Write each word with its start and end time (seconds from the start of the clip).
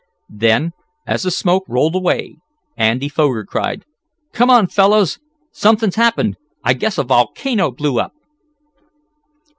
Then, 0.33 0.71
as 1.05 1.21
the 1.21 1.29
smoke 1.29 1.63
rolled 1.67 1.93
away, 1.93 2.37
Andy 2.75 3.07
Foger 3.07 3.45
cried: 3.45 3.85
"Come 4.33 4.49
on, 4.49 4.65
fellows! 4.65 5.19
Something's 5.51 5.93
happened. 5.93 6.37
I 6.63 6.73
guess 6.73 6.97
a 6.97 7.03
volcano 7.03 7.69
blew 7.69 7.99
up!" 7.99 8.11